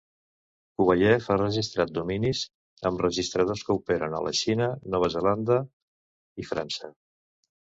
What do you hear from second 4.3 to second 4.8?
Xina,